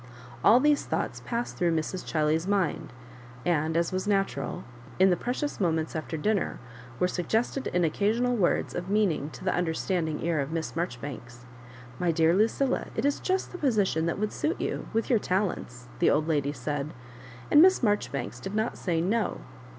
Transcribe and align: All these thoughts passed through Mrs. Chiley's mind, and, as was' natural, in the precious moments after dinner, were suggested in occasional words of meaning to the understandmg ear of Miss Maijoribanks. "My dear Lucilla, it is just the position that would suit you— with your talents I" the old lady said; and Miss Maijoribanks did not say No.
All 0.43 0.59
these 0.59 0.83
thoughts 0.83 1.21
passed 1.27 1.57
through 1.57 1.75
Mrs. 1.75 2.03
Chiley's 2.03 2.47
mind, 2.47 2.91
and, 3.45 3.77
as 3.77 3.91
was' 3.91 4.07
natural, 4.07 4.63
in 4.97 5.11
the 5.11 5.15
precious 5.15 5.59
moments 5.59 5.95
after 5.95 6.17
dinner, 6.17 6.57
were 6.99 7.07
suggested 7.07 7.67
in 7.67 7.83
occasional 7.83 8.35
words 8.35 8.73
of 8.73 8.89
meaning 8.89 9.29
to 9.29 9.45
the 9.45 9.51
understandmg 9.51 10.23
ear 10.23 10.39
of 10.39 10.51
Miss 10.51 10.71
Maijoribanks. 10.71 11.45
"My 11.99 12.11
dear 12.11 12.33
Lucilla, 12.35 12.87
it 12.95 13.05
is 13.05 13.19
just 13.19 13.51
the 13.51 13.59
position 13.59 14.07
that 14.07 14.17
would 14.17 14.31
suit 14.33 14.59
you— 14.59 14.87
with 14.91 15.07
your 15.11 15.19
talents 15.19 15.85
I" 15.85 15.95
the 15.99 16.09
old 16.09 16.27
lady 16.27 16.51
said; 16.51 16.95
and 17.51 17.61
Miss 17.61 17.81
Maijoribanks 17.81 18.41
did 18.41 18.55
not 18.55 18.79
say 18.79 19.01
No. 19.01 19.41